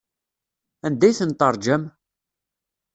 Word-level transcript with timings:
Anda 0.85 1.05
ay 1.07 1.15
ten-teṛjam? 1.19 1.83